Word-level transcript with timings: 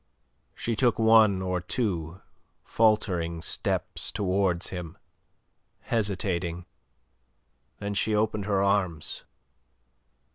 She 0.55 0.75
took 0.75 0.97
one 0.97 1.43
or 1.43 1.61
two 1.61 2.21
faltering 2.63 3.39
steps 3.43 4.11
towards 4.11 4.69
him, 4.69 4.97
hesitating. 5.81 6.65
Then 7.77 7.93
she 7.93 8.15
opened 8.15 8.45
her 8.45 8.63
arms. 8.63 9.25